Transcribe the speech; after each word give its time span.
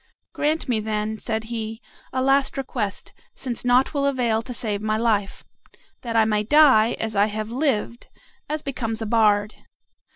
"Grant 0.33 0.67
me, 0.67 0.79
then," 0.79 1.19
said 1.19 1.43
he, 1.43 1.79
"a 2.11 2.23
last 2.23 2.57
request, 2.57 3.13
since 3.35 3.63
nought 3.63 3.93
will 3.93 4.07
avail 4.07 4.41
to 4.41 4.51
save 4.51 4.81
my 4.81 4.97
life, 4.97 5.45
that 6.01 6.15
I 6.15 6.25
may 6.25 6.41
die, 6.41 6.93
as 6.93 7.15
I 7.15 7.27
have 7.27 7.51
lived, 7.51 8.07
as 8.49 8.63
becomes 8.63 9.03
a 9.03 9.05
bard. 9.05 9.53